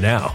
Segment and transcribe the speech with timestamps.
[0.00, 0.34] now.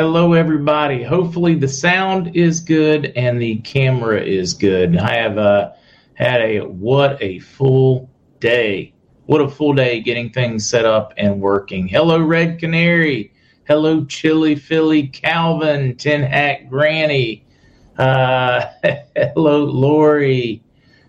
[0.00, 1.02] Hello, everybody.
[1.02, 4.96] Hopefully, the sound is good and the camera is good.
[4.96, 5.72] I have uh,
[6.14, 8.08] had a what a full
[8.38, 8.94] day.
[9.26, 11.88] What a full day getting things set up and working.
[11.88, 13.32] Hello, Red Canary.
[13.66, 17.44] Hello, Chili Philly Calvin, Tin Hat Granny.
[17.96, 18.66] Uh,
[19.16, 20.62] hello, Lori.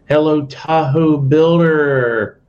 [0.08, 2.42] Hello, Tahoe Builder.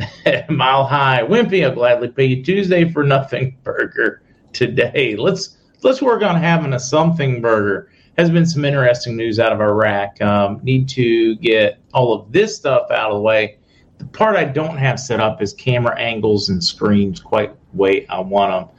[0.50, 1.22] Mile High.
[1.22, 4.20] Wimpy, I'll gladly pay you Tuesday for nothing burger
[4.52, 5.14] today.
[5.14, 5.56] Let's
[5.86, 7.88] let's work on having a something burger.
[8.18, 10.20] Has been some interesting news out of Iraq.
[10.20, 13.58] Um, need to get all of this stuff out of the way.
[13.98, 18.06] The part I don't have set up is camera angles and screens quite the way
[18.08, 18.76] I want them.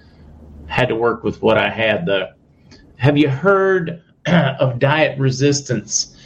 [0.68, 2.28] Had to work with what I had though.
[2.98, 6.17] Have you heard of diet resistance?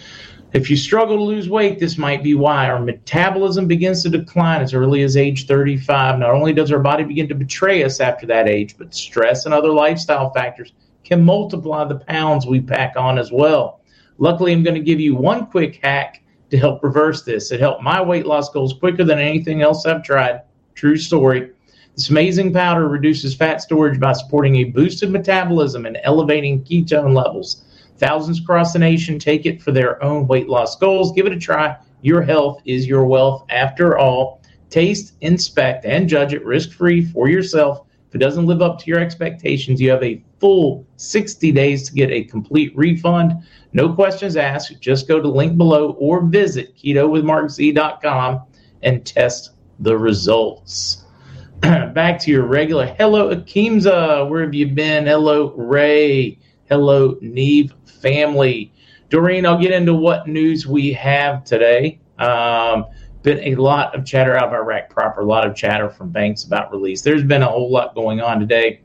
[0.53, 2.69] If you struggle to lose weight, this might be why.
[2.69, 6.19] Our metabolism begins to decline as early as age 35.
[6.19, 9.53] Not only does our body begin to betray us after that age, but stress and
[9.53, 10.74] other lifestyle factors
[11.06, 13.80] can multiply the pounds we pack on as well.
[14.18, 17.54] Luckily, I'm going to give you one quick hack to help reverse this.
[17.54, 20.42] It helped my weight loss goals quicker than anything else I've tried.
[20.75, 21.51] True story.
[21.95, 27.63] This amazing powder reduces fat storage by supporting a boosted metabolism and elevating ketone levels.
[27.97, 31.11] Thousands across the nation take it for their own weight loss goals.
[31.13, 31.75] Give it a try.
[32.01, 34.41] Your health is your wealth after all.
[34.69, 37.85] Taste, inspect, and judge it risk free for yourself.
[38.09, 41.93] If it doesn't live up to your expectations, you have a full 60 days to
[41.93, 43.33] get a complete refund.
[43.73, 44.81] No questions asked.
[44.81, 48.41] Just go to link below or visit ketowithmarkz.com
[48.83, 51.05] and test the results.
[51.61, 52.87] Back to your regular.
[52.97, 54.27] Hello, Akimza.
[54.27, 55.05] Where have you been?
[55.05, 56.39] Hello, Ray.
[56.65, 58.71] Hello, Neve family.
[59.09, 62.00] Doreen, I'll get into what news we have today.
[62.18, 62.86] Um,
[63.24, 66.44] been a lot of chatter out of Iraq proper, a lot of chatter from banks
[66.44, 67.01] about release.
[67.01, 68.81] There's been a whole lot going on today.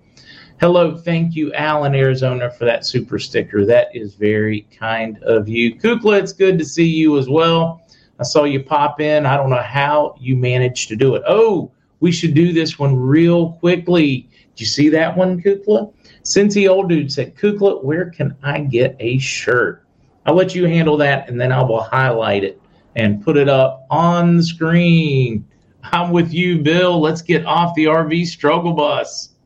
[0.58, 3.66] Hello, thank you, Alan, Arizona, for that super sticker.
[3.66, 5.76] That is very kind of you.
[5.76, 7.82] Kukla, it's good to see you as well.
[8.18, 9.26] I saw you pop in.
[9.26, 11.22] I don't know how you managed to do it.
[11.26, 11.70] Oh,
[12.00, 14.28] we should do this one real quickly.
[14.54, 15.92] Did you see that one, Kukla?
[16.26, 19.86] Cincy Old Dude said, Kukla, where can I get a shirt?
[20.26, 22.60] I'll let you handle that and then I will highlight it
[22.96, 25.46] and put it up on the screen.
[25.84, 27.00] I'm with you, Bill.
[27.00, 29.36] Let's get off the RV struggle bus.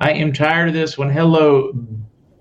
[0.00, 1.10] I am tired of this one.
[1.10, 1.72] Hello,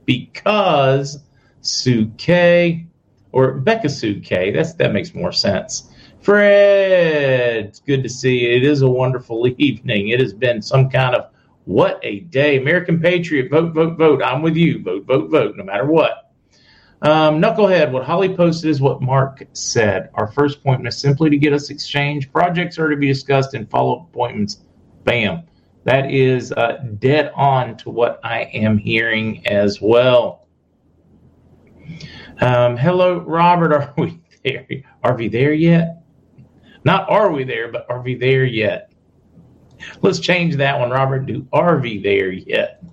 [0.06, 1.24] because
[1.62, 2.86] Suke
[3.32, 4.54] or Becca Suke.
[4.54, 5.90] That's that makes more sense.
[6.22, 8.56] Fred, it's good to see you.
[8.56, 10.10] It is a wonderful evening.
[10.10, 11.32] It has been some kind of
[11.66, 12.58] what a day.
[12.58, 14.24] American Patriot, vote, vote, vote.
[14.24, 14.82] I'm with you.
[14.82, 16.32] Vote, vote, vote, no matter what.
[17.02, 20.10] Um, Knucklehead, what Holly posted is what Mark said.
[20.16, 22.32] Our first appointment is simply to get us exchange.
[22.32, 24.62] Projects are to be discussed in follow up appointments.
[25.04, 25.44] Bam.
[25.86, 30.48] That is uh, dead on to what I am hearing as well.
[32.42, 33.74] Um, hello, Robert.
[33.74, 34.66] Are we there?
[35.04, 36.04] Are we there yet?
[36.84, 38.89] Not are we there, but are we there yet?
[40.02, 41.26] Let's change that one, Robert.
[41.26, 42.84] Do RV there yet?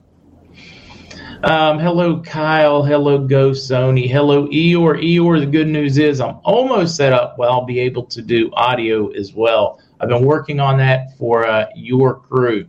[1.42, 2.82] Um, hello, Kyle.
[2.82, 4.08] Hello, Ghost Sony.
[4.08, 5.02] Hello, Eeyore.
[5.02, 8.50] Eeyore, the good news is I'm almost set up where I'll be able to do
[8.54, 9.80] audio as well.
[10.00, 12.66] I've been working on that for uh, your crew.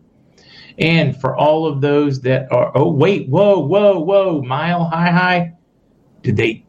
[0.80, 5.54] And for all of those that are, oh, wait, whoa, whoa, whoa, mile high, high.
[6.22, 6.66] Did they,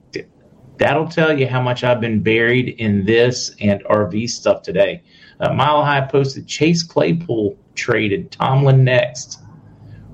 [0.78, 5.02] that'll tell you how much I've been buried in this and RV stuff today.
[5.40, 9.40] Uh, Mile High posted Chase Claypool traded Tomlin next.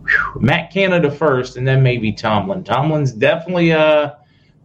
[0.07, 0.41] Whew.
[0.41, 2.63] Matt Canada first, and then maybe Tomlin.
[2.63, 4.13] Tomlin's definitely uh,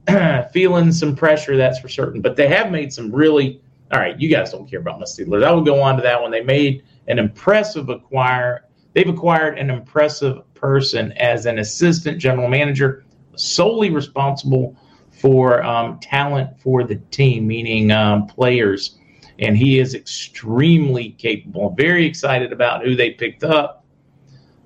[0.54, 2.22] feeling some pressure, that's for certain.
[2.22, 3.62] But they have made some really.
[3.92, 5.44] All right, you guys don't care about my Steelers.
[5.44, 6.30] I will go on to that one.
[6.30, 13.06] They made an impressive acquire they've acquired an impressive person as an assistant general manager,
[13.36, 14.76] solely responsible
[15.12, 18.99] for um, talent for the team, meaning um, players.
[19.40, 21.74] And he is extremely capable.
[21.78, 23.86] Very excited about who they picked up.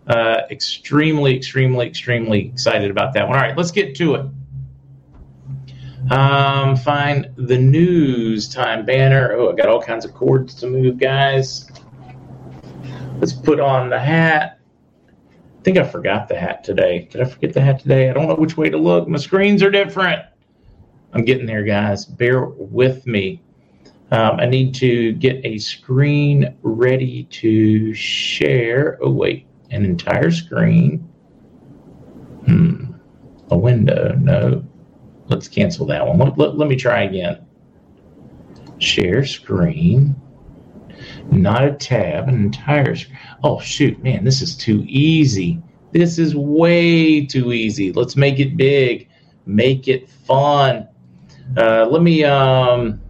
[0.08, 3.38] Uh, extremely, extremely, extremely excited about that one.
[3.38, 4.25] All right, let's get to it.
[6.12, 9.34] Um, find the news time banner.
[9.34, 11.70] Oh, I got all kinds of cords to move, guys.
[13.20, 14.60] Let's put on the hat.
[15.08, 17.08] I think I forgot the hat today.
[17.10, 18.10] Did I forget the hat today?
[18.10, 19.08] I don't know which way to look.
[19.08, 20.22] My screens are different.
[21.13, 22.03] I'm getting there, guys.
[22.06, 23.43] Bear with me.
[24.13, 29.00] Um, I need to get a screen ready to share.
[29.01, 31.00] Oh, wait, an entire screen.
[32.46, 32.91] Hmm.
[33.50, 34.15] A window.
[34.20, 34.63] No.
[35.29, 36.20] Let's cancel that one.
[36.20, 37.43] Let, let, let me try again.
[38.77, 40.15] Share screen.
[41.32, 43.17] Not a tab, an entire screen.
[43.43, 45.60] Oh, shoot, man, this is too easy.
[45.91, 47.91] This is way too easy.
[47.91, 49.10] Let's make it big,
[49.48, 50.88] make it fun.
[51.58, 53.01] Uh, let me um,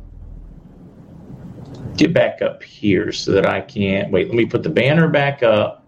[1.98, 4.28] get back up here so that I can't wait.
[4.28, 5.86] Let me put the banner back up.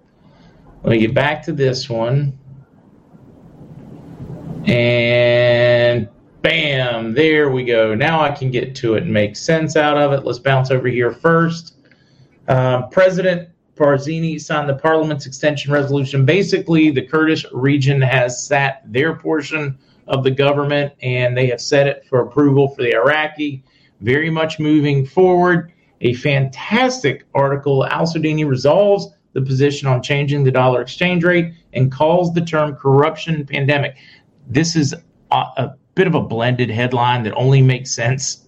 [0.84, 2.38] Let me get back to this one.
[4.66, 6.10] And
[6.42, 7.96] bam, there we go.
[7.96, 10.26] Now I can get to it and make sense out of it.
[10.26, 11.76] Let's bounce over here first.
[12.48, 16.26] Um, President Barzani signed the Parliament's extension resolution.
[16.26, 21.88] Basically, the Kurdish region has sat their portion of the government and they have set
[21.88, 23.64] it for approval for the Iraqi.
[24.02, 25.74] Very much moving forward.
[26.02, 27.86] A fantastic article.
[27.86, 32.76] Al Sudani resolves the position on changing the dollar exchange rate and calls the term
[32.76, 33.98] corruption pandemic.
[34.48, 34.94] This is
[35.32, 38.48] a, a bit of a blended headline that only makes sense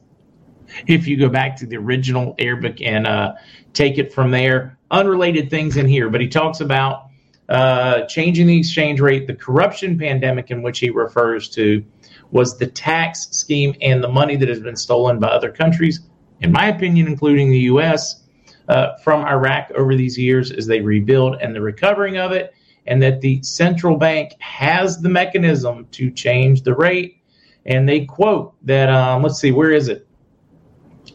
[0.88, 3.34] if you go back to the original Arabic and uh,
[3.74, 4.78] take it from there.
[4.92, 7.08] Unrelated things in here, but he talks about
[7.50, 9.28] uh, changing the exchange rate.
[9.28, 11.84] The corruption pandemic, in which he refers to,
[12.32, 16.02] was the tax scheme and the money that has been stolen by other countries,
[16.42, 18.24] in my opinion, including the U.S.,
[18.68, 22.54] uh, from Iraq over these years as they rebuild and the recovering of it,
[22.86, 27.22] and that the central bank has the mechanism to change the rate.
[27.66, 30.08] And they quote that, um, let's see, where is it?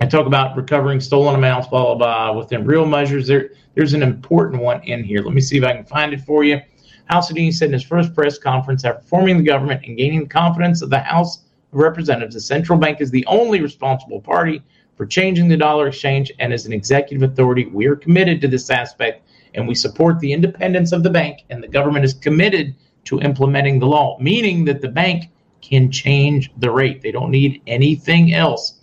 [0.01, 3.27] I talk about recovering stolen amounts, blah, blah, blah, within real measures.
[3.27, 5.23] There, there's an important one in here.
[5.23, 6.61] Let me see if I can find it for you.
[7.09, 10.29] Al Sudani said in his first press conference after forming the government and gaining the
[10.29, 14.63] confidence of the House of Representatives, the central bank is the only responsible party
[14.97, 18.71] for changing the dollar exchange, and as an executive authority, we are committed to this
[18.71, 23.21] aspect and we support the independence of the bank, and the government is committed to
[23.21, 25.31] implementing the law, meaning that the bank
[25.61, 27.03] can change the rate.
[27.03, 28.81] They don't need anything else.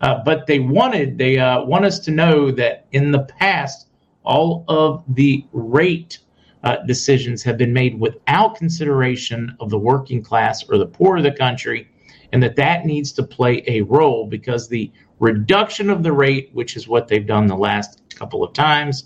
[0.00, 3.86] Uh, but they wanted, they uh, want us to know that in the past,
[4.24, 6.18] all of the rate
[6.64, 11.22] uh, decisions have been made without consideration of the working class or the poor of
[11.22, 11.88] the country,
[12.32, 14.90] and that that needs to play a role because the
[15.22, 19.04] reduction of the rate, which is what they've done the last couple of times,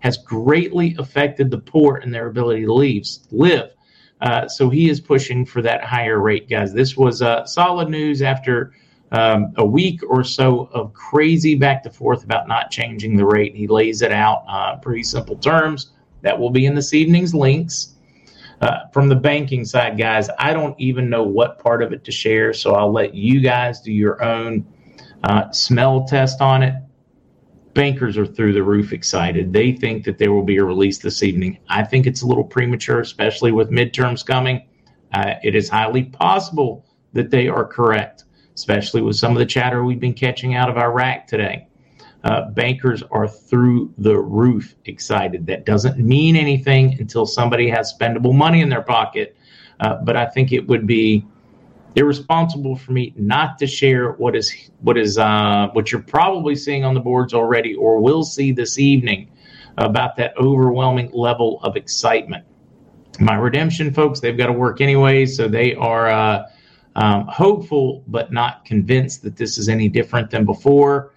[0.00, 2.72] has greatly affected the poor and their ability to
[3.30, 3.70] live.
[4.22, 6.72] Uh, so he is pushing for that higher rate, guys.
[6.72, 8.72] This was uh, solid news after
[9.12, 13.54] um, a week or so of crazy back to forth about not changing the rate.
[13.54, 15.90] He lays it out uh, pretty simple terms.
[16.22, 17.94] That will be in this evening's links.
[18.62, 22.10] Uh, from the banking side, guys, I don't even know what part of it to
[22.10, 24.66] share, so I'll let you guys do your own
[25.24, 26.74] uh, smell test on it.
[27.74, 29.52] Bankers are through the roof excited.
[29.52, 31.58] They think that there will be a release this evening.
[31.68, 34.66] I think it's a little premature, especially with midterms coming.
[35.12, 38.24] Uh, it is highly possible that they are correct
[38.58, 41.68] especially with some of the chatter we've been catching out of Iraq today.
[42.24, 45.46] Uh, bankers are through the roof excited.
[45.46, 49.36] That doesn't mean anything until somebody has spendable money in their pocket.
[49.78, 51.24] Uh, but I think it would be
[51.98, 56.84] irresponsible for me not to share what is what is uh, what you're probably seeing
[56.84, 59.30] on the boards already, or will see this evening
[59.76, 62.44] about that overwhelming level of excitement.
[63.20, 66.46] My redemption folks, they've got to work anyway, so they are uh,
[66.94, 71.12] um, hopeful but not convinced that this is any different than before.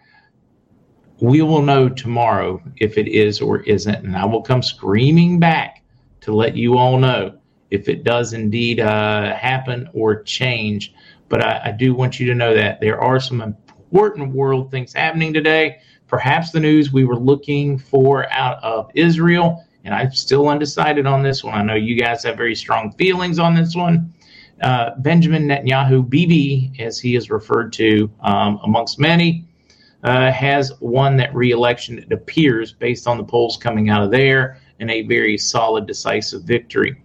[1.22, 5.84] We will know tomorrow if it is or isn't, and I will come screaming back
[6.22, 7.38] to let you all know
[7.72, 10.94] if it does indeed uh, happen or change.
[11.30, 14.94] But I, I do want you to know that there are some important world things
[14.94, 15.80] happening today.
[16.08, 21.24] Perhaps the news we were looking for out of Israel, and I'm still undecided on
[21.24, 21.56] this one.
[21.56, 24.14] I know you guys have very strong feelings on this one.
[24.62, 29.46] Uh, Benjamin Netanyahu, BB, as he is referred to um, amongst many,
[30.04, 34.60] uh, has won that reelection, it appears, based on the polls coming out of there
[34.80, 37.02] in a very solid, decisive victory.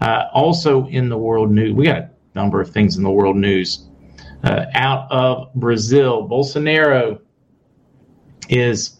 [0.00, 3.36] Uh, also in the world news, we got a number of things in the world
[3.36, 3.86] news.
[4.42, 7.20] Uh, out of Brazil, Bolsonaro
[8.48, 8.98] is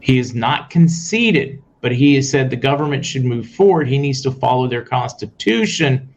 [0.00, 3.88] he is not conceded, but he has said the government should move forward.
[3.88, 6.08] He needs to follow their constitution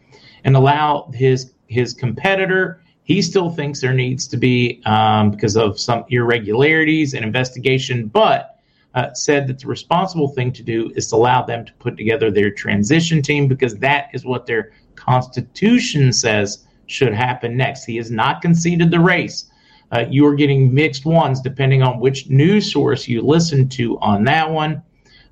[0.44, 2.82] and allow his his competitor.
[3.04, 8.53] He still thinks there needs to be um, because of some irregularities and investigation, but
[8.96, 12.30] uh, said that the responsible thing to do is to allow them to put together
[12.30, 17.86] their transition team because that is what their constitution says should happen next.
[17.86, 19.46] He has not conceded the race.
[19.92, 24.24] Uh, you are getting mixed ones depending on which news source you listen to on
[24.26, 24.82] that one.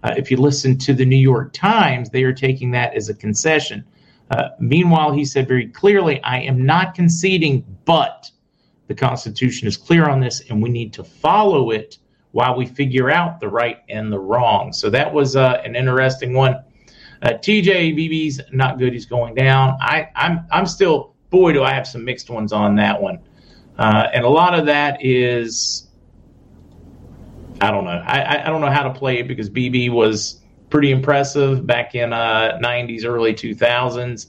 [0.04, 3.14] Uh, if you listen to the New York Times, they are taking that as a
[3.14, 3.84] concession.
[4.32, 8.32] Uh, meanwhile, he said very clearly, I am not conceding, but
[8.88, 11.98] the Constitution is clear on this, and we need to follow it
[12.32, 14.74] while we figure out the right and the wrong.
[14.74, 16.64] So that was uh, an interesting one.
[17.22, 18.94] Uh, TJ BB's not good.
[18.94, 19.78] He's going down.
[19.80, 23.20] I, I'm I'm still boy do I have some mixed ones on that one,
[23.78, 25.88] uh, and a lot of that is
[27.62, 27.92] I don't know.
[27.92, 32.12] I, I don't know how to play it because BB was pretty impressive back in
[32.12, 34.28] uh, 90s, early 2000s,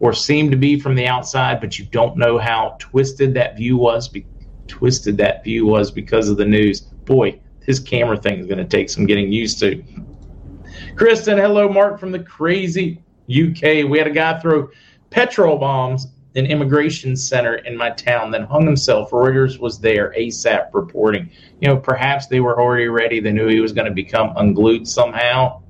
[0.00, 3.76] or seemed to be from the outside, but you don't know how twisted that view
[3.76, 4.08] was.
[4.08, 4.24] Be-
[4.72, 6.80] twisted that view was because of the news.
[6.80, 9.84] Boy, this camera thing is going to take some getting used to.
[10.96, 13.86] Kristen, hello, Mark from the crazy UK.
[13.86, 14.70] We had a guy throw
[15.10, 19.10] petrol bombs in immigration center in my town, then hung himself.
[19.10, 21.30] Reuters was there ASAP reporting.
[21.60, 23.20] You know, perhaps they were already ready.
[23.20, 25.60] They knew he was going to become unglued somehow.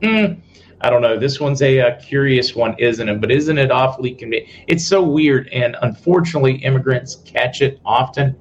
[0.00, 0.40] Mm,
[0.82, 1.16] I don't know.
[1.16, 3.20] This one's a, a, curious one, isn't it?
[3.20, 4.50] But isn't it awfully convenient?
[4.66, 8.34] It's so weird, and unfortunately, immigrants catch it often.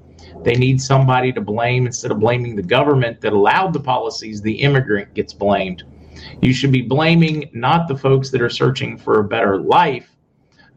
[0.44, 4.42] They need somebody to blame instead of blaming the government that allowed the policies.
[4.42, 5.84] The immigrant gets blamed.
[6.42, 10.10] You should be blaming not the folks that are searching for a better life.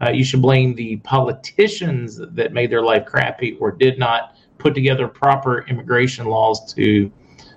[0.02, 4.75] Uh, you should blame the politicians that made their life crappy or did not put
[4.75, 7.11] together proper immigration laws to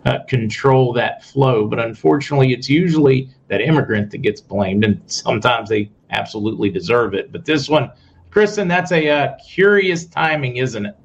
[0.08, 1.68] uh, control that flow.
[1.68, 7.32] But unfortunately, it's usually that immigrant that gets blamed, and sometimes they absolutely deserve it.
[7.32, 7.92] But this one,
[8.30, 10.96] Kristen, that's a uh, curious timing, isn't it?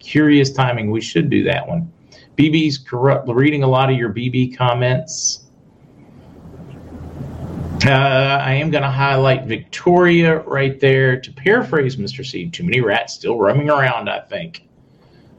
[0.00, 0.90] Curious timing.
[0.90, 1.92] We should do that one.
[2.36, 3.28] BB's corrupt.
[3.28, 5.44] Reading a lot of your BB comments.
[7.86, 11.20] Uh, I am going to highlight Victoria right there.
[11.20, 12.26] To paraphrase Mr.
[12.26, 14.66] C, too many rats still roaming around, I think.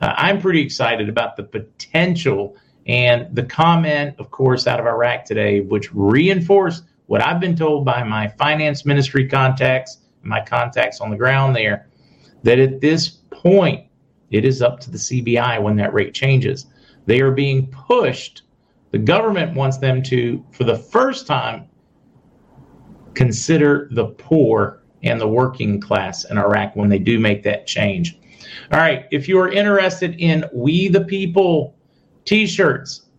[0.01, 2.55] Uh, I'm pretty excited about the potential
[2.89, 7.86] and the comment, of course, out of Iraq today, which reinforced what I've been told
[7.86, 11.88] by my finance ministry contacts, my contacts on the ground there,
[12.41, 13.86] that at this point,
[14.32, 16.65] it is up to the CBI when that rate changes.
[17.06, 18.41] They are being pushed.
[18.89, 21.67] The government wants them to, for the first time,
[23.13, 28.17] consider the poor and the working class in Iraq when they do make that change.
[28.71, 31.75] All right, if you are interested in We the People
[32.25, 33.10] T-shirts.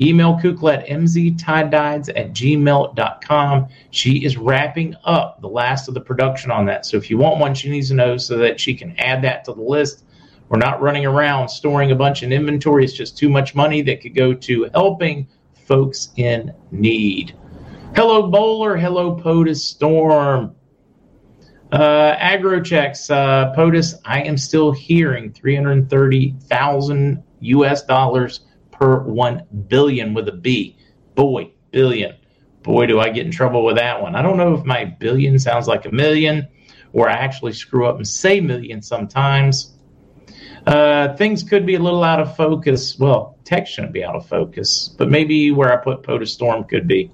[0.00, 3.68] Email Kukla at mztiedyes at gmail.com.
[3.90, 6.86] She is wrapping up the last of the production on that.
[6.86, 9.44] So if you want one, she needs to know so that she can add that
[9.44, 10.04] to the list.
[10.48, 12.84] We're not running around storing a bunch of inventory.
[12.84, 15.28] It's just too much money that could go to helping
[15.66, 17.36] folks in need.
[17.94, 18.76] Hello, Bowler.
[18.76, 20.54] Hello, POTUS Storm.
[21.70, 30.28] Uh, AgroChecks, uh, POTUS, I am still hearing 330,000 US dollars per 1 billion with
[30.28, 30.76] a B.
[31.14, 32.14] Boy, billion.
[32.62, 34.14] Boy, do I get in trouble with that one.
[34.14, 36.48] I don't know if my billion sounds like a million
[36.92, 39.74] or I actually screw up and say million sometimes.
[40.66, 42.98] Uh, things could be a little out of focus.
[42.98, 46.86] Well, text shouldn't be out of focus, but maybe where I put POTUS Storm could
[46.86, 47.10] be.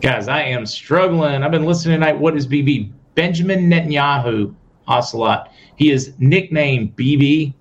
[0.00, 1.42] Guys, I am struggling.
[1.42, 2.18] I've been listening tonight.
[2.18, 2.92] What is BB?
[3.14, 4.54] Benjamin Netanyahu
[4.88, 5.52] Ocelot.
[5.76, 7.52] He is nicknamed BB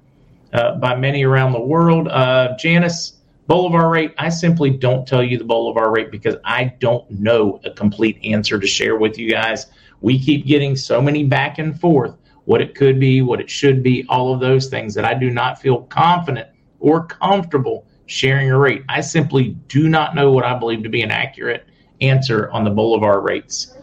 [0.54, 2.08] uh, by many around the world.
[2.08, 7.10] Uh, Janice, Bolivar rate, I simply don't tell you the Bolivar rate because I don't
[7.10, 9.68] know a complete answer to share with you guys.
[10.02, 13.84] We keep getting so many back and forth what it could be, what it should
[13.84, 18.58] be, all of those things that I do not feel confident or comfortable sharing a
[18.58, 18.84] rate.
[18.90, 21.68] I simply do not know what I believe to be an accurate
[22.02, 23.76] answer on the Bolivar rates.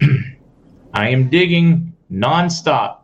[0.94, 2.98] I am digging nonstop.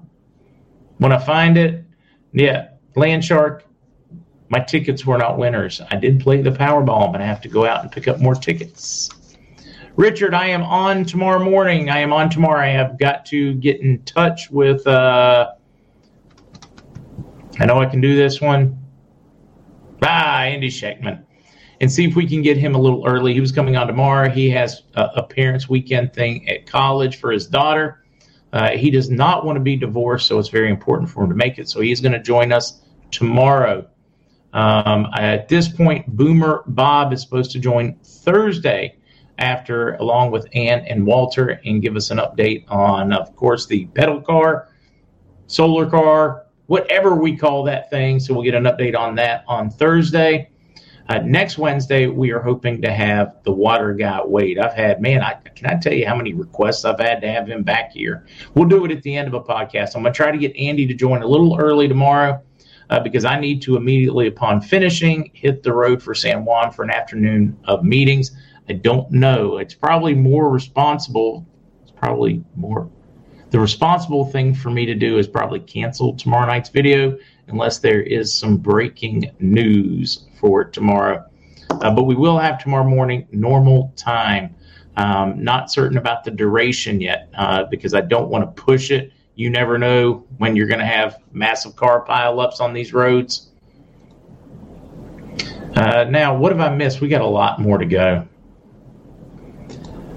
[0.99, 1.85] When I find it,
[2.33, 3.65] yeah, Land Shark,
[4.49, 5.81] my tickets were not winners.
[5.91, 8.35] I did play the Powerball, but I have to go out and pick up more
[8.35, 9.09] tickets.
[9.97, 11.91] Richard, I am on tomorrow morning.
[11.91, 12.61] I am on tomorrow.
[12.61, 14.87] I have got to get in touch with.
[14.87, 15.53] Uh,
[17.59, 18.79] I know I can do this one.
[20.03, 21.25] Ah, Andy Schectman.
[21.81, 23.35] and see if we can get him a little early.
[23.35, 24.31] He was coming on tomorrow.
[24.31, 28.02] He has a, a parents' weekend thing at college for his daughter.
[28.53, 31.37] Uh, he does not want to be divorced, so it's very important for him to
[31.37, 31.69] make it.
[31.69, 33.89] So he's going to join us tomorrow.
[34.53, 38.97] Um, at this point, Boomer Bob is supposed to join Thursday
[39.39, 43.87] after, along with Ann and Walter, and give us an update on, of course, the
[43.87, 44.69] pedal car,
[45.47, 48.21] solar car, whatever we call that thing.
[48.21, 50.51] So we'll get an update on that on Thursday.
[51.09, 54.59] Uh, next Wednesday, we are hoping to have the water guy Wade.
[54.59, 57.49] I've had, man, I can I tell you how many requests I've had to have
[57.49, 58.27] him back here.
[58.55, 59.97] We'll do it at the end of a podcast.
[59.97, 62.43] I'm going to try to get Andy to join a little early tomorrow
[62.91, 66.85] uh, because I need to immediately, upon finishing, hit the road for San Juan for
[66.85, 68.33] an afternoon of meetings.
[68.69, 69.59] I don't know.
[69.59, 71.47] It's probably more responsible.
[71.83, 72.89] It's probably more.
[73.51, 78.01] The responsible thing for me to do is probably cancel tomorrow night's video unless there
[78.03, 81.25] is some breaking news for tomorrow.
[81.71, 84.55] Uh, but we will have tomorrow morning normal time.
[84.97, 89.13] Um, not certain about the duration yet uh, because I don't want to push it.
[89.35, 93.49] You never know when you're going to have massive car pileups on these roads.
[95.75, 97.01] Uh, now, what have I missed?
[97.01, 98.29] We got a lot more to go.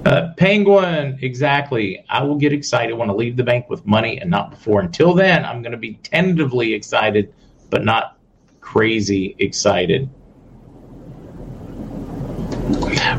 [0.06, 2.06] Uh, Penguin, exactly.
[2.10, 4.80] I will get excited when I leave the bank with money and not before.
[4.82, 7.34] Until then, I'm going to be tentatively excited,
[7.72, 8.20] but not
[8.62, 10.08] crazy excited.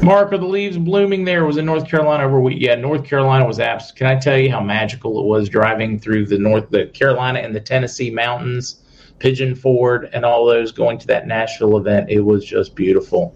[0.03, 1.45] Mark, are the leaves blooming there?
[1.45, 2.59] Was in North Carolina over week?
[2.61, 3.91] Yeah, North Carolina was abs.
[3.91, 7.55] Can I tell you how magical it was driving through the North, the Carolina and
[7.55, 8.83] the Tennessee mountains,
[9.19, 12.11] Pigeon Forge, and all those going to that Nashville event?
[12.11, 13.35] It was just beautiful.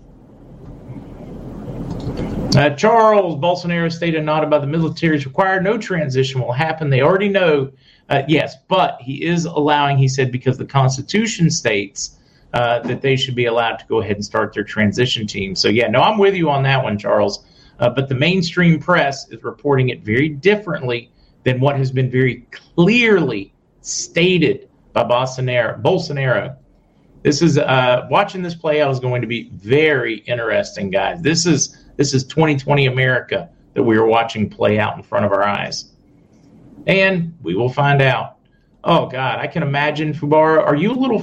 [2.57, 5.63] Uh, Charles Bolsonaro stated not about the military is required.
[5.63, 6.91] No transition will happen.
[6.91, 7.71] They already know.
[8.09, 9.97] Uh, yes, but he is allowing.
[9.97, 12.19] He said because the Constitution states
[12.53, 15.55] uh, that they should be allowed to go ahead and start their transition team.
[15.55, 17.45] So yeah, no, I'm with you on that one, Charles.
[17.79, 21.13] Uh, but the mainstream press is reporting it very differently
[21.45, 25.81] than what has been very clearly stated by Bolsonaro.
[25.81, 26.57] Bolsonaro.
[27.23, 31.23] This is uh, watching this play out is going to be very interesting, guys.
[31.23, 35.33] This is this is 2020 America that we are watching play out in front of
[35.33, 35.93] our eyes,
[36.87, 38.39] and we will find out.
[38.85, 40.63] Oh God, I can imagine Fubara.
[40.63, 41.23] Are you a little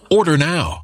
[0.11, 0.83] Order now.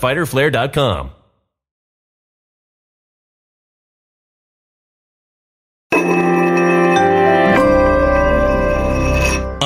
[0.00, 1.19] www.fighterflare.com.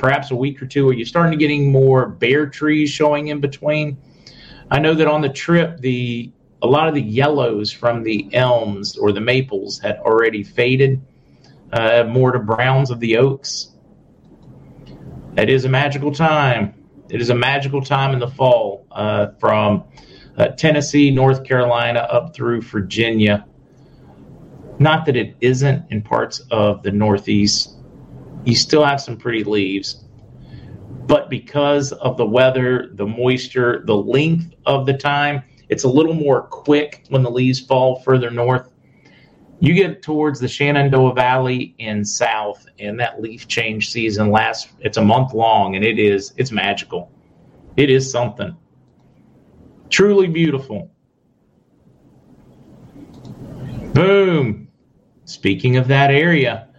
[0.00, 3.38] perhaps a week or two, are you starting to getting more bare trees showing in
[3.38, 3.98] between?
[4.70, 6.32] I know that on the trip, the
[6.62, 11.00] a lot of the yellows from the elms or the maples had already faded,
[11.72, 13.72] uh, more to browns of the oaks.
[15.36, 16.74] It is a magical time.
[17.08, 19.84] It is a magical time in the fall uh, from
[20.36, 23.46] uh, Tennessee, North Carolina, up through Virginia.
[24.78, 27.79] Not that it isn't in parts of the Northeast.
[28.44, 30.04] You still have some pretty leaves.
[31.06, 36.14] But because of the weather, the moisture, the length of the time, it's a little
[36.14, 38.70] more quick when the leaves fall further north.
[39.60, 44.72] You get towards the Shenandoah Valley in south, and that leaf change season lasts.
[44.80, 47.12] It's a month long, and it is it's magical.
[47.76, 48.56] It is something
[49.90, 50.90] truly beautiful.
[53.92, 54.68] Boom.
[55.24, 56.69] Speaking of that area,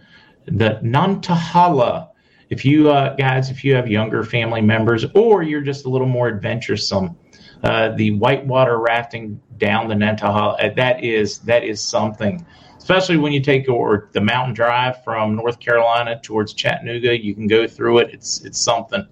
[0.46, 2.08] the Nantahala.
[2.50, 6.06] If you uh, guys, if you have younger family members, or you're just a little
[6.06, 7.16] more adventuresome,
[7.62, 12.44] uh, the whitewater rafting down the Nantahala, uh, that is that is something.
[12.76, 17.46] Especially when you take or the mountain drive from North Carolina towards Chattanooga, you can
[17.46, 18.10] go through it.
[18.12, 19.06] It's it's something.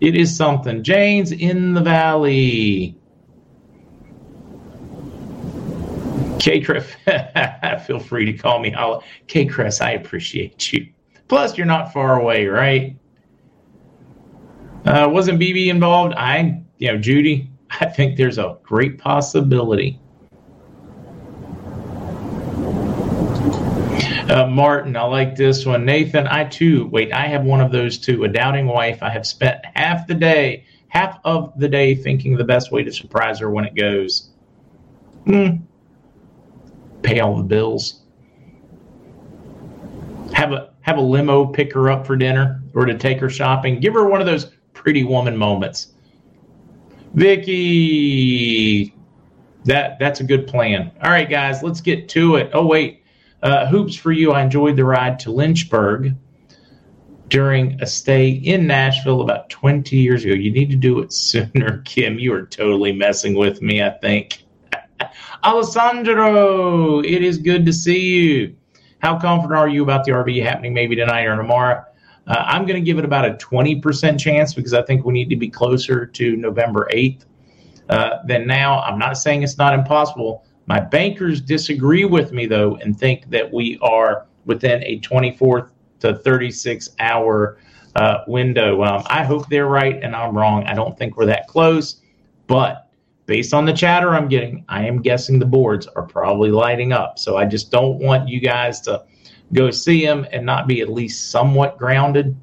[0.00, 0.82] It is something.
[0.82, 2.98] Jane's in the valley.
[6.38, 6.94] K Chris,
[7.86, 8.74] feel free to call me.
[9.26, 10.88] K Chris, I appreciate you.
[11.28, 12.96] Plus, you're not far away, right?
[14.84, 16.14] Uh, wasn't BB involved?
[16.16, 19.98] I, you know, Judy, I think there's a great possibility.
[24.28, 25.84] Uh, Martin, I like this one.
[25.84, 28.24] Nathan, I too, wait, I have one of those too.
[28.24, 29.02] A doubting wife.
[29.02, 32.92] I have spent half the day, half of the day thinking the best way to
[32.92, 34.30] surprise her when it goes.
[35.26, 35.56] Hmm.
[37.06, 38.02] Pay all the bills.
[40.32, 43.78] Have a have a limo pick her up for dinner or to take her shopping.
[43.78, 45.94] Give her one of those pretty woman moments.
[47.14, 48.92] Vicky,
[49.66, 50.90] that that's a good plan.
[51.00, 52.50] All right, guys, let's get to it.
[52.52, 53.04] Oh wait,
[53.40, 54.32] uh, hoops for you.
[54.32, 56.16] I enjoyed the ride to Lynchburg
[57.28, 60.34] during a stay in Nashville about 20 years ago.
[60.34, 62.18] You need to do it sooner, Kim.
[62.18, 63.80] You are totally messing with me.
[63.80, 64.42] I think.
[65.46, 68.56] Alessandro, it is good to see you.
[68.98, 71.84] How confident are you about the RV happening maybe tonight or tomorrow?
[72.26, 75.30] Uh, I'm going to give it about a 20% chance because I think we need
[75.30, 77.26] to be closer to November 8th
[77.88, 78.80] uh, than now.
[78.80, 80.44] I'm not saying it's not impossible.
[80.66, 86.16] My bankers disagree with me, though, and think that we are within a 24 to
[86.16, 87.58] 36 hour
[87.94, 88.82] uh, window.
[88.82, 90.64] Um, I hope they're right and I'm wrong.
[90.64, 92.02] I don't think we're that close,
[92.48, 92.85] but
[93.26, 97.18] based on the chatter I'm getting, I am guessing the boards are probably lighting up.
[97.18, 99.04] So I just don't want you guys to
[99.52, 102.36] go see them and not be at least somewhat grounded.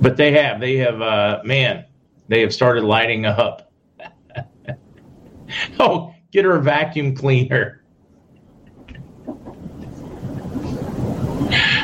[0.00, 1.86] But they have, they have, uh, man,
[2.28, 3.72] they have started lighting up.
[5.80, 7.82] oh, get her a vacuum cleaner.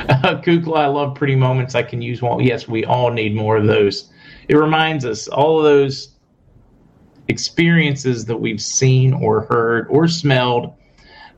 [0.09, 1.75] Uh, Kukla, I love pretty moments.
[1.75, 2.41] I can use one.
[2.41, 4.11] Yes, we all need more of those.
[4.49, 6.17] It reminds us all of those
[7.29, 10.75] experiences that we've seen or heard or smelled.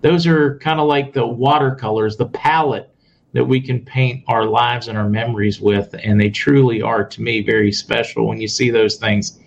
[0.00, 2.90] Those are kind of like the watercolors, the palette
[3.32, 5.94] that we can paint our lives and our memories with.
[6.02, 9.40] And they truly are, to me, very special when you see those things.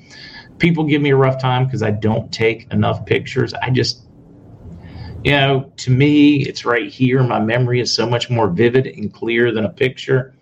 [0.57, 3.53] People give me a rough time because I don't take enough pictures.
[3.53, 4.07] I just,
[5.23, 7.23] you know, to me, it's right here.
[7.23, 10.33] My memory is so much more vivid and clear than a picture.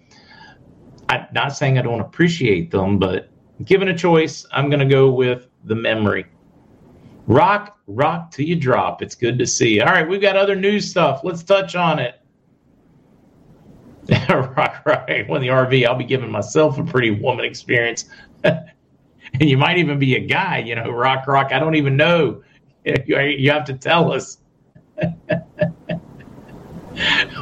[1.10, 3.29] I'm not saying I don't appreciate them, but
[3.63, 6.25] given a choice, I'm going to go with the memory.
[7.28, 9.01] Rock, rock till you drop.
[9.01, 9.82] It's good to see.
[9.82, 11.21] All right, we've got other news stuff.
[11.23, 12.21] Let's touch on it.
[14.30, 15.28] rock, right.
[15.28, 18.06] When the RV, I'll be giving myself a pretty woman experience.
[18.43, 18.69] and
[19.39, 21.51] you might even be a guy, you know, rock, rock.
[21.51, 22.41] I don't even know.
[23.08, 24.38] You have to tell us.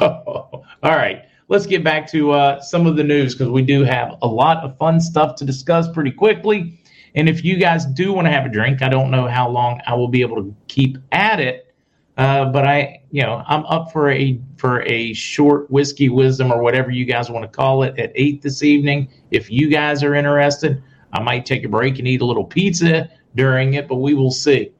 [0.00, 4.14] all right let's get back to uh, some of the news because we do have
[4.22, 6.80] a lot of fun stuff to discuss pretty quickly.
[7.14, 9.80] And if you guys do want to have a drink, I don't know how long
[9.86, 11.72] I will be able to keep at it,
[12.16, 16.62] Uh, but I, you know, I'm up for a for a short whiskey wisdom or
[16.62, 19.08] whatever you guys want to call it at eight this evening.
[19.32, 20.80] If you guys are interested,
[21.12, 24.30] I might take a break and eat a little pizza during it, but we will
[24.30, 24.70] see.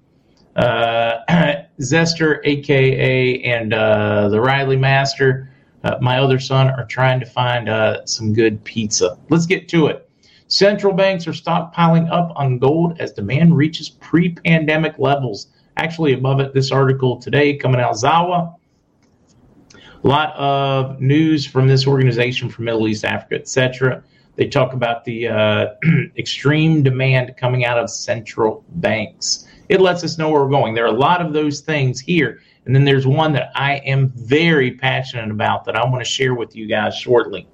[0.55, 1.19] Uh,
[1.81, 5.51] Zester, aka and uh, the Riley Master,
[5.83, 9.19] uh, my other son, are trying to find uh, some good pizza.
[9.29, 10.04] Let's get to it.
[10.55, 16.55] Central banks are stockpiling up on gold as demand reaches pre-pandemic levels actually above it
[16.55, 18.55] this article today coming out Zawya.
[19.75, 24.05] A lot of news from this organization from Middle East, Africa, etc.
[24.37, 25.67] They talk about the uh,
[26.17, 29.49] extreme demand coming out of central banks.
[29.69, 30.73] It lets us know where we're going.
[30.73, 32.39] There are a lot of those things here.
[32.65, 36.35] And then there's one that I am very passionate about that I want to share
[36.35, 37.49] with you guys shortly.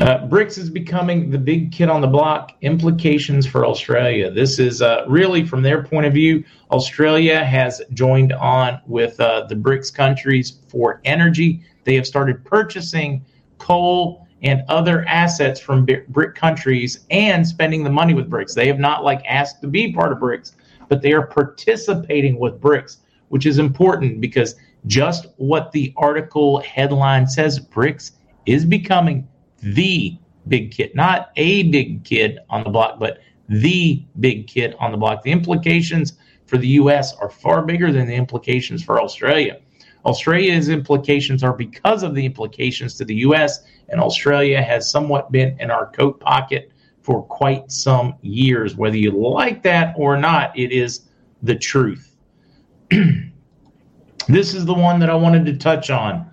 [0.00, 2.56] Uh, BRICS is becoming the big kid on the block.
[2.62, 4.30] Implications for Australia.
[4.30, 9.44] This is uh, really, from their point of view, Australia has joined on with uh,
[9.46, 11.62] the BRICS countries for energy.
[11.84, 13.22] They have started purchasing
[13.58, 18.54] coal and other assets from BRIC countries and spending the money with BRICS.
[18.54, 20.52] They have not like asked to be part of BRICS,
[20.88, 22.96] but they are participating with BRICS,
[23.28, 24.54] which is important because
[24.86, 28.12] just what the article headline says, BRICS
[28.46, 29.28] is becoming
[29.62, 30.18] the
[30.48, 33.18] big kid, not a big kid on the block, but
[33.48, 35.22] the big kid on the block.
[35.22, 36.14] The implications
[36.46, 37.14] for the U.S.
[37.14, 39.60] are far bigger than the implications for Australia.
[40.04, 45.56] Australia's implications are because of the implications to the U.S., and Australia has somewhat been
[45.60, 46.70] in our coat pocket
[47.02, 48.76] for quite some years.
[48.76, 51.02] Whether you like that or not, it is
[51.42, 52.16] the truth.
[52.90, 56.30] this is the one that I wanted to touch on.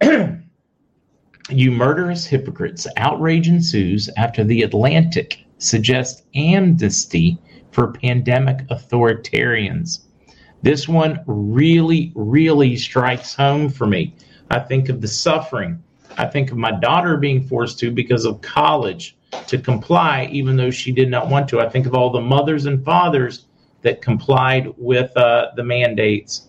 [1.50, 2.86] You murderous hypocrites.
[2.98, 7.38] Outrage ensues after The Atlantic suggests amnesty
[7.70, 10.00] for pandemic authoritarians.
[10.60, 14.14] This one really, really strikes home for me.
[14.50, 15.82] I think of the suffering.
[16.18, 20.70] I think of my daughter being forced to because of college to comply, even though
[20.70, 21.60] she did not want to.
[21.60, 23.46] I think of all the mothers and fathers
[23.80, 26.47] that complied with uh, the mandates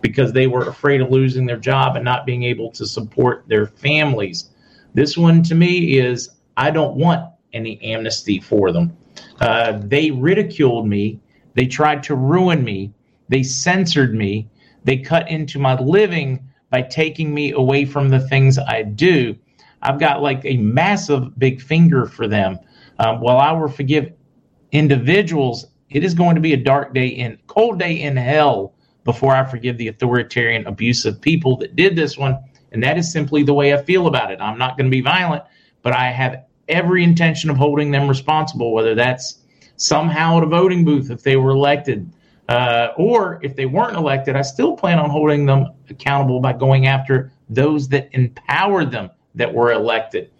[0.00, 3.66] because they were afraid of losing their job and not being able to support their
[3.66, 4.50] families.
[4.94, 8.96] This one to me is I don't want any amnesty for them.
[9.40, 11.20] Uh, they ridiculed me.
[11.54, 12.92] They tried to ruin me.
[13.28, 14.48] They censored me.
[14.84, 19.36] They cut into my living by taking me away from the things I do.
[19.82, 22.58] I've got like a massive big finger for them.
[22.98, 24.12] Um, while I will forgive
[24.72, 28.73] individuals, it is going to be a dark day in cold day in hell
[29.04, 32.38] before I forgive the authoritarian, abusive people that did this one.
[32.72, 34.40] And that is simply the way I feel about it.
[34.40, 35.44] I'm not going to be violent,
[35.82, 39.38] but I have every intention of holding them responsible, whether that's
[39.76, 42.10] somehow at a voting booth if they were elected,
[42.48, 46.86] uh, or if they weren't elected, I still plan on holding them accountable by going
[46.86, 50.30] after those that empowered them that were elected.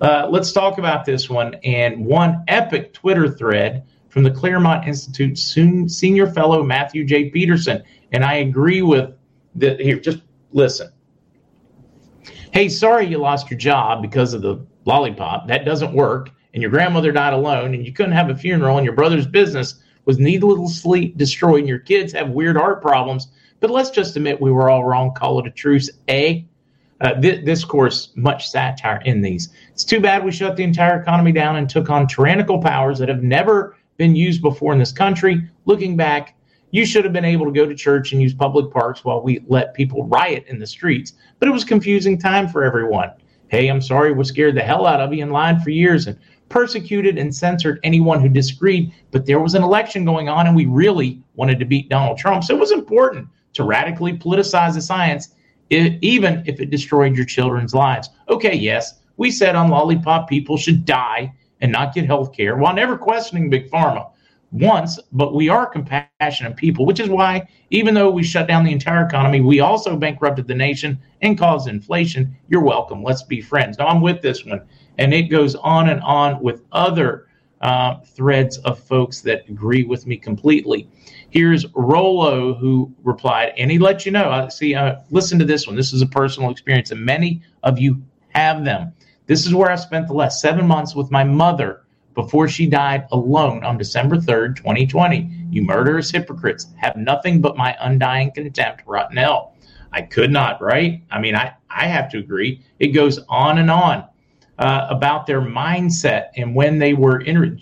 [0.00, 5.36] Uh, let's talk about this one and one epic Twitter thread from the Claremont Institute
[5.38, 7.30] senior fellow Matthew J.
[7.30, 7.82] Peterson.
[8.12, 9.14] And I agree with
[9.56, 9.80] that.
[9.80, 10.90] Here, just listen.
[12.52, 15.48] Hey, sorry you lost your job because of the lollipop.
[15.48, 16.30] That doesn't work.
[16.54, 19.82] And your grandmother died alone, and you couldn't have a funeral, and your brother's business
[20.06, 23.28] was needlessly destroyed, and your kids have weird art problems.
[23.60, 25.12] But let's just admit we were all wrong.
[25.14, 25.90] Call it a truce.
[26.08, 26.46] A.
[27.00, 29.50] Uh, th- this course, much satire in these.
[29.70, 33.08] It's too bad we shut the entire economy down and took on tyrannical powers that
[33.08, 35.48] have never been used before in this country.
[35.64, 36.34] Looking back,
[36.70, 39.40] you should have been able to go to church and use public parks while we
[39.46, 41.14] let people riot in the streets.
[41.38, 43.10] But it was confusing time for everyone.
[43.48, 46.18] Hey, I'm sorry we scared the hell out of you and lied for years and
[46.50, 48.92] persecuted and censored anyone who disagreed.
[49.10, 52.44] But there was an election going on and we really wanted to beat Donald Trump.
[52.44, 55.34] So it was important to radically politicize the science,
[55.70, 58.10] even if it destroyed your children's lives.
[58.28, 62.74] Okay, yes, we said on Lollipop people should die and not get health care while
[62.74, 64.10] never questioning Big Pharma
[64.50, 68.72] once, but we are compassionate people, which is why, even though we shut down the
[68.72, 72.34] entire economy, we also bankrupted the nation and caused inflation.
[72.48, 73.02] You're welcome.
[73.02, 73.78] Let's be friends.
[73.78, 74.62] Now, I'm with this one.
[74.96, 77.28] And it goes on and on with other
[77.60, 80.88] uh, threads of folks that agree with me completely.
[81.30, 84.30] Here's Rolo who replied, and he let you know.
[84.30, 85.76] Uh, see, uh, listen to this one.
[85.76, 88.92] This is a personal experience, and many of you have them.
[89.26, 91.82] This is where I spent the last seven months with my mother
[92.18, 95.30] before she died alone on December 3rd, 2020.
[95.52, 99.54] You murderous hypocrites have nothing but my undying contempt, rotten hell.
[99.92, 101.00] I could not, right?
[101.12, 102.60] I mean, I, I have to agree.
[102.80, 104.04] It goes on and on
[104.58, 107.60] uh, about their mindset and when they were in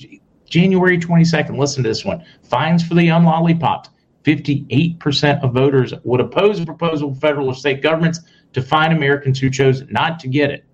[0.49, 1.59] January 22nd.
[1.59, 3.91] Listen to this one fines for the unlollipopped
[4.25, 8.21] 58% of voters would oppose a proposal of federal or state governments
[8.55, 10.65] to fine Americans who chose not to get it.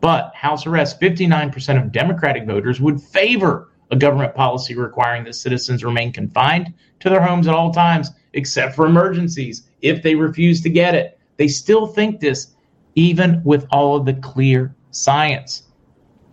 [0.00, 5.84] But house arrest, 59% of Democratic voters would favor a government policy requiring that citizens
[5.84, 10.70] remain confined to their homes at all times, except for emergencies, if they refuse to
[10.70, 11.18] get it.
[11.36, 12.54] They still think this,
[12.94, 15.64] even with all of the clear science.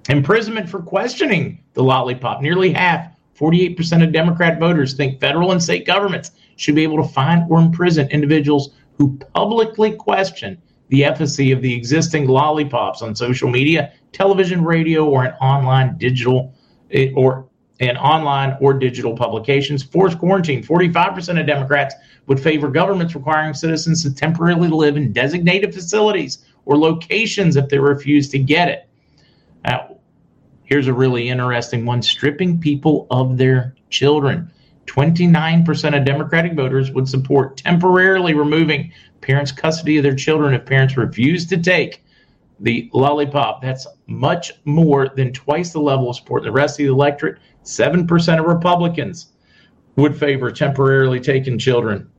[0.10, 2.42] Imprisonment for questioning the lollipop.
[2.42, 7.10] Nearly half, 48% of Democrat voters think federal and state governments should be able to
[7.10, 13.50] fine or imprison individuals who publicly question the efficacy of the existing lollipops on social
[13.50, 16.54] media, television, radio, or an online digital
[16.92, 17.48] eh, or
[17.80, 19.84] in online or digital publications.
[19.84, 20.64] Forced quarantine.
[20.64, 26.78] 45% of Democrats would favor governments requiring citizens to temporarily live in designated facilities or
[26.78, 28.90] locations if they refuse to get it.
[29.64, 29.98] Now,
[30.64, 34.52] here's a really interesting one stripping people of their children.
[34.88, 38.92] 29% of Democratic voters would support temporarily removing
[39.28, 42.02] parents' custody of their children if parents refuse to take
[42.62, 43.62] the lollipop.
[43.62, 47.40] That's much more than twice the level of support the rest of the electorate.
[47.64, 49.34] 7% of Republicans
[49.98, 52.10] would favor temporarily taking children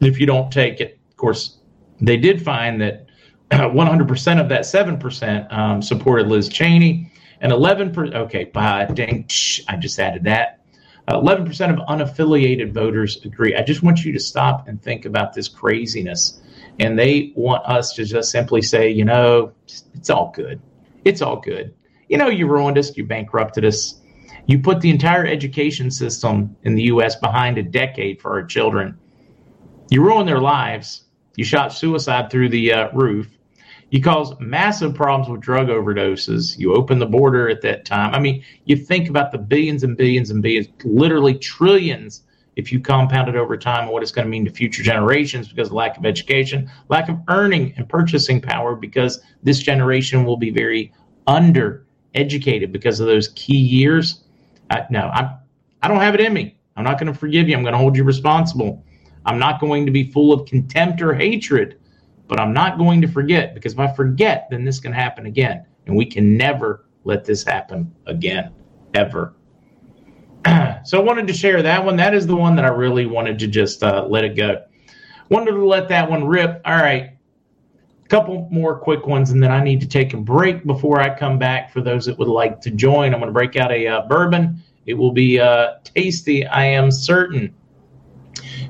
[0.00, 0.98] if you don't take it.
[1.10, 1.60] Of course,
[2.00, 3.06] they did find that
[3.50, 8.50] 100% of that 7% um, supported Liz Cheney, and 11%, okay,
[8.94, 9.26] dang,
[9.68, 10.59] I just added that.
[11.12, 13.54] 11% of unaffiliated voters agree.
[13.56, 16.40] I just want you to stop and think about this craziness.
[16.78, 19.52] And they want us to just simply say, you know,
[19.94, 20.60] it's all good.
[21.04, 21.74] It's all good.
[22.08, 22.96] You know, you ruined us.
[22.96, 24.00] You bankrupted us.
[24.46, 27.16] You put the entire education system in the U.S.
[27.16, 28.98] behind a decade for our children.
[29.90, 31.04] You ruined their lives.
[31.36, 33.28] You shot suicide through the uh, roof.
[33.90, 36.56] You cause massive problems with drug overdoses.
[36.56, 38.14] You open the border at that time.
[38.14, 42.22] I mean, you think about the billions and billions and billions, literally trillions,
[42.54, 45.48] if you compound it over time, and what it's going to mean to future generations
[45.48, 50.36] because of lack of education, lack of earning and purchasing power, because this generation will
[50.36, 50.92] be very
[51.26, 51.84] under
[52.14, 54.22] educated because of those key years.
[54.70, 55.30] I, no, I'm,
[55.82, 56.56] I don't have it in me.
[56.76, 57.56] I'm not going to forgive you.
[57.56, 58.84] I'm going to hold you responsible.
[59.26, 61.79] I'm not going to be full of contempt or hatred
[62.30, 65.66] but I'm not going to forget because if I forget, then this can happen again.
[65.86, 68.54] And we can never let this happen again,
[68.94, 69.34] ever.
[70.84, 71.96] so I wanted to share that one.
[71.96, 74.62] That is the one that I really wanted to just uh, let it go.
[75.28, 76.62] Wanted to let that one rip.
[76.64, 77.10] All right.
[78.04, 81.16] A couple more quick ones, and then I need to take a break before I
[81.16, 83.12] come back for those that would like to join.
[83.12, 84.62] I'm going to break out a uh, bourbon.
[84.86, 87.54] It will be uh, tasty, I am certain.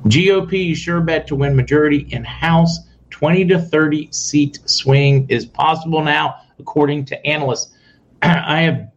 [0.04, 2.78] GOP sure bet to win majority in House
[3.20, 7.74] 20 to 30 seat swing is possible now, according to analysts.
[8.22, 8.88] I have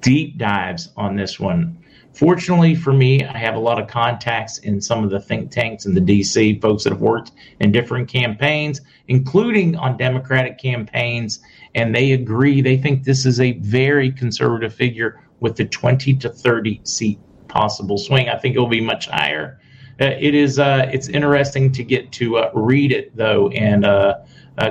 [0.00, 1.76] deep dives on this one.
[2.14, 5.86] Fortunately for me, I have a lot of contacts in some of the think tanks
[5.86, 11.40] in the DC, folks that have worked in different campaigns, including on Democratic campaigns,
[11.74, 12.60] and they agree.
[12.60, 17.18] They think this is a very conservative figure with the 20 to 30 seat
[17.48, 18.28] possible swing.
[18.28, 19.58] I think it will be much higher.
[20.00, 23.82] Uh, it is uh, it's interesting to get to uh, read it though and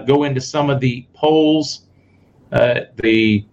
[0.06, 1.86] go into some of the polls.
[2.52, 3.46] the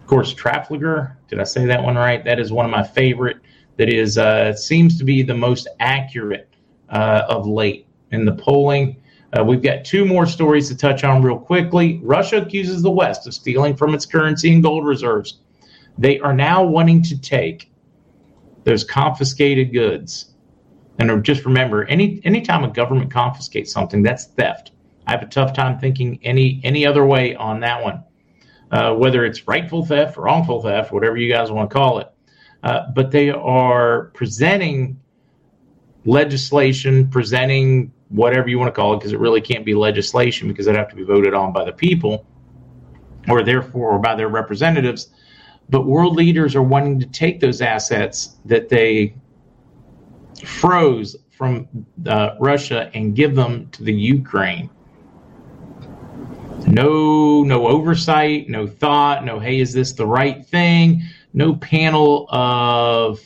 [0.00, 1.16] of course Trafalgar.
[1.28, 2.24] Did I say that one right?
[2.24, 3.38] That is one of my favorite.
[3.76, 4.18] That is
[4.60, 6.48] seems to be the most accurate
[6.88, 8.96] of late in the polling.
[9.32, 12.00] Uh, we've got two more stories to touch on real quickly.
[12.02, 15.38] Russia accuses the West of stealing from its currency and gold reserves.
[15.98, 17.70] They are now wanting to take
[18.64, 20.29] those confiscated goods
[21.00, 24.72] and just remember, any anytime a government confiscates something, that's theft.
[25.06, 28.04] I have a tough time thinking any any other way on that one,
[28.70, 32.08] uh, whether it's rightful theft, or wrongful theft, whatever you guys want to call it.
[32.62, 35.00] Uh, but they are presenting
[36.04, 40.66] legislation, presenting whatever you want to call it, because it really can't be legislation because
[40.66, 42.26] it'd have to be voted on by the people,
[43.28, 45.08] or therefore or by their representatives.
[45.70, 49.14] But world leaders are wanting to take those assets that they
[50.44, 51.68] froze from
[52.06, 54.68] uh, Russia and give them to the Ukraine.
[56.66, 61.02] No, no oversight, no thought, no, hey, is this the right thing?
[61.32, 63.20] No panel of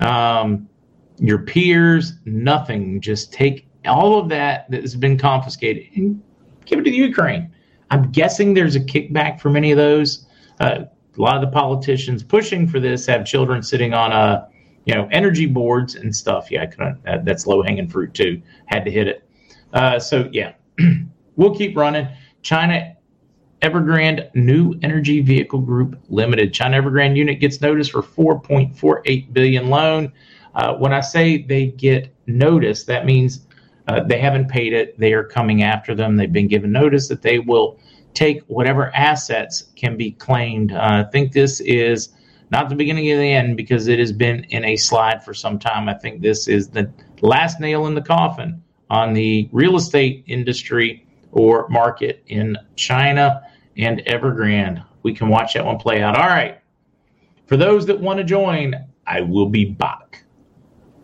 [0.00, 0.68] um,
[1.18, 3.00] your peers, nothing.
[3.00, 6.22] Just take all of that that has been confiscated and
[6.64, 7.52] give it to the Ukraine.
[7.90, 10.26] I'm guessing there's a kickback for many of those.
[10.60, 10.84] Uh,
[11.18, 14.48] a lot of the politicians pushing for this have children sitting on a
[14.90, 16.50] you know, energy boards and stuff.
[16.50, 16.98] Yeah, I couldn't.
[17.06, 18.42] Uh, that's low hanging fruit too.
[18.66, 19.22] Had to hit it.
[19.72, 20.54] Uh, so yeah,
[21.36, 22.08] we'll keep running.
[22.42, 22.96] China
[23.62, 26.52] Evergrande New Energy Vehicle Group Limited.
[26.52, 30.12] China Evergrande unit gets notice for 4.48 billion loan.
[30.56, 33.46] Uh, when I say they get notice, that means
[33.86, 34.98] uh, they haven't paid it.
[34.98, 36.16] They are coming after them.
[36.16, 37.78] They've been given notice that they will
[38.12, 40.72] take whatever assets can be claimed.
[40.72, 42.08] Uh, I think this is
[42.50, 45.58] not the beginning of the end because it has been in a slide for some
[45.58, 45.88] time.
[45.88, 51.06] I think this is the last nail in the coffin on the real estate industry
[51.32, 53.42] or market in China
[53.76, 54.84] and Evergrande.
[55.02, 56.18] We can watch that one play out.
[56.18, 56.60] All right.
[57.46, 58.74] For those that want to join,
[59.06, 60.24] I will be back.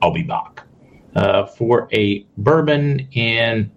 [0.02, 0.62] I'll be back
[1.14, 3.70] uh, for a bourbon in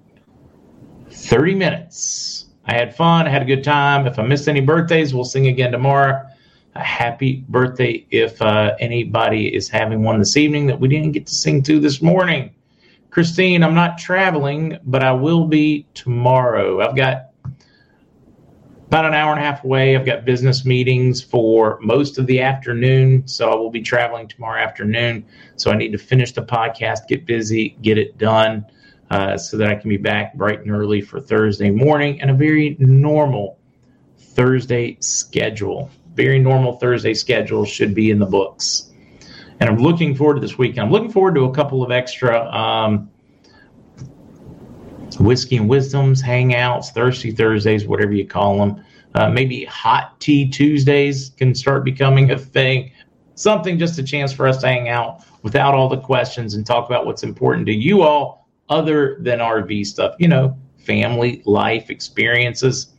[1.10, 2.46] 30 minutes.
[2.66, 3.28] I had fun.
[3.28, 4.06] I had a good time.
[4.06, 6.29] If I missed any birthdays, we'll sing again tomorrow.
[6.80, 11.34] Happy birthday if uh, anybody is having one this evening that we didn't get to
[11.34, 12.54] sing to this morning.
[13.10, 16.82] Christine, I'm not traveling, but I will be tomorrow.
[16.82, 17.30] I've got
[18.90, 19.96] about an hour and a half away.
[19.96, 24.60] I've got business meetings for most of the afternoon, so I will be traveling tomorrow
[24.60, 25.26] afternoon.
[25.58, 28.66] So I need to finish the podcast, get busy, get it done,
[29.12, 32.34] uh, so that I can be back bright and early for Thursday morning and a
[32.34, 33.60] very normal
[34.18, 35.92] Thursday schedule.
[36.20, 38.90] Very normal Thursday schedule should be in the books
[39.60, 40.86] and I'm looking forward to this weekend.
[40.86, 43.10] I'm looking forward to a couple of extra um,
[45.20, 48.84] whiskey and wisdoms hangouts, thirsty Thursdays, whatever you call them.
[49.16, 52.92] Uh, maybe hot tea Tuesdays can start becoming a thing.
[53.36, 56.86] Something just a chance for us to hang out without all the questions and talk
[56.88, 60.16] about what's important to you all, other than RV stuff.
[60.20, 62.94] You know, family, life, experiences.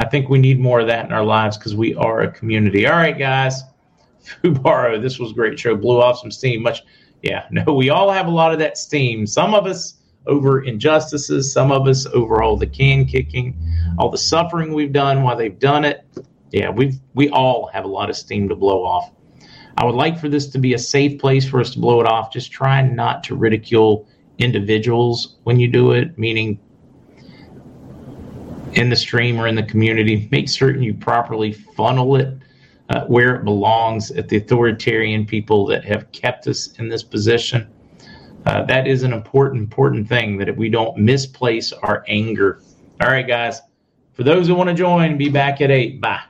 [0.00, 2.86] I think we need more of that in our lives because we are a community.
[2.86, 3.62] All right, guys.
[4.42, 5.76] Fubaro, this was a great show.
[5.76, 6.62] Blew off some steam.
[6.62, 6.82] Much,
[7.22, 7.46] yeah.
[7.50, 9.26] No, we all have a lot of that steam.
[9.26, 11.52] Some of us over injustices.
[11.52, 13.56] Some of us over all the can kicking,
[13.98, 16.06] all the suffering we've done while they've done it.
[16.50, 19.12] Yeah, we've we all have a lot of steam to blow off.
[19.76, 22.06] I would like for this to be a safe place for us to blow it
[22.06, 22.32] off.
[22.32, 26.58] Just try not to ridicule individuals when you do it, meaning
[28.74, 30.28] in the stream or in the community.
[30.30, 32.36] Make certain you properly funnel it
[32.90, 37.68] uh, where it belongs at the authoritarian people that have kept us in this position.
[38.46, 42.62] Uh, that is an important, important thing that we don't misplace our anger.
[43.00, 43.60] All right, guys.
[44.12, 46.00] For those who want to join, be back at 8.
[46.00, 46.29] Bye.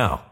[0.00, 0.29] now.